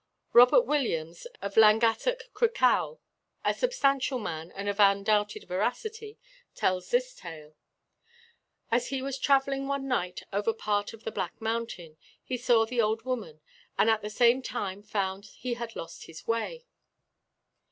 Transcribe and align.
Robert 0.33 0.61
Williams, 0.65 1.27
of 1.43 1.55
Langattock, 1.57 2.23
Crickhowel, 2.33 2.99
'a 3.45 3.53
substantial 3.53 4.17
man 4.17 4.51
and 4.53 4.67
of 4.67 4.79
undoubted 4.79 5.43
veracity,' 5.43 6.17
tells 6.55 6.89
this 6.89 7.13
tale: 7.13 7.55
As 8.71 8.87
he 8.87 9.03
was 9.03 9.19
travelling 9.19 9.67
one 9.67 9.87
night 9.87 10.23
over 10.33 10.53
part 10.53 10.93
of 10.93 11.03
the 11.03 11.11
Black 11.11 11.39
Mountain, 11.39 11.97
he 12.23 12.35
saw 12.35 12.65
the 12.65 12.81
Old 12.81 13.03
Woman, 13.05 13.41
and 13.77 13.91
at 13.91 14.01
the 14.01 14.09
same 14.09 14.41
time 14.41 14.81
found 14.81 15.25
he 15.35 15.53
had 15.53 15.75
lost 15.75 16.05
his 16.05 16.25
way. 16.25 16.65